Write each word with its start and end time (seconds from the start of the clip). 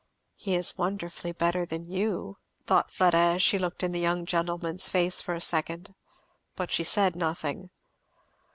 He 0.35 0.55
is 0.55 0.79
wonderfully 0.79 1.31
better 1.31 1.63
than 1.63 1.85
you, 1.91 2.39
thought 2.65 2.89
Fleda 2.89 3.17
as 3.35 3.43
she 3.43 3.59
looked 3.59 3.83
in 3.83 3.91
the 3.91 3.99
young 3.99 4.25
gentleman's 4.25 4.89
face 4.89 5.21
for 5.21 5.35
a 5.35 5.39
second, 5.39 5.93
but 6.55 6.71
she 6.71 6.83
said 6.83 7.15
nothing. 7.15 7.69